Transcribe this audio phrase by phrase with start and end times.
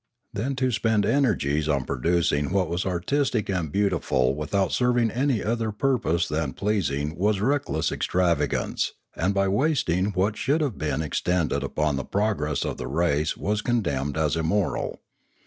[0.33, 5.71] Then to spend energies on producing what was artistic and beautiful without serving any other
[5.71, 11.61] purpose than pleas ing was reckless extravagance, and by wasting what should have been expended
[11.61, 15.01] upon the progress of the race was condemned as immoral.